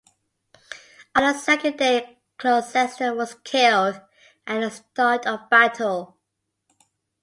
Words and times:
On 1.15 1.21
the 1.21 1.37
second 1.37 1.77
day 1.77 2.17
Gloucester 2.39 3.13
was 3.13 3.35
killed 3.43 4.01
at 4.47 4.61
the 4.61 4.71
start 4.71 5.27
of 5.27 5.47
battle. 5.51 6.17